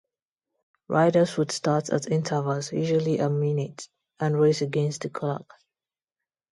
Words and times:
Riders 0.87 1.37
would 1.37 1.51
start 1.51 1.91
at 1.91 2.09
intervals, 2.11 2.73
usually 2.73 3.19
a 3.19 3.29
minute, 3.29 3.87
and 4.19 4.35
race 4.39 4.63
against 4.63 5.01
the 5.01 5.11
clock. 5.11 5.53